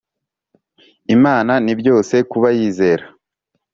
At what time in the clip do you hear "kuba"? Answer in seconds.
2.31-2.47